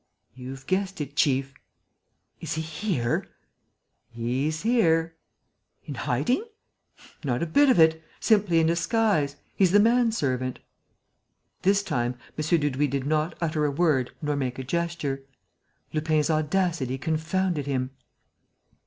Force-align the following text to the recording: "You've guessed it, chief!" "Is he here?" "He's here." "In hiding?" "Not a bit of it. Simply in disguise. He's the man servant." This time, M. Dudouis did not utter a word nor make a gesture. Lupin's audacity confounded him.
"You've 0.33 0.65
guessed 0.65 0.99
it, 0.99 1.15
chief!" 1.15 1.53
"Is 2.39 2.55
he 2.55 2.61
here?" 2.63 3.27
"He's 4.09 4.63
here." 4.63 5.13
"In 5.85 5.93
hiding?" 5.93 6.43
"Not 7.23 7.43
a 7.43 7.45
bit 7.45 7.69
of 7.69 7.77
it. 7.77 8.01
Simply 8.19 8.59
in 8.59 8.65
disguise. 8.65 9.35
He's 9.55 9.73
the 9.73 9.79
man 9.79 10.11
servant." 10.11 10.57
This 11.61 11.83
time, 11.83 12.17
M. 12.35 12.43
Dudouis 12.59 12.89
did 12.89 13.05
not 13.05 13.37
utter 13.41 13.63
a 13.63 13.69
word 13.69 14.09
nor 14.23 14.35
make 14.35 14.57
a 14.57 14.63
gesture. 14.63 15.21
Lupin's 15.93 16.31
audacity 16.31 16.97
confounded 16.97 17.67
him. 17.67 17.91